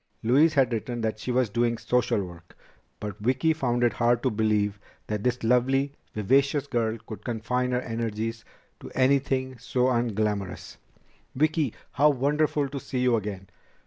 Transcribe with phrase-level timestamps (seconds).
[0.23, 2.57] Louise had written that she was doing social work,
[2.99, 7.81] but Vicki found it hard to believe that this lovely, vivacious girl could confine her
[7.81, 8.43] energies
[8.79, 10.77] to anything so unglamorous.
[11.35, 11.75] "Vicki!
[11.91, 13.47] How wonderful to see you again!"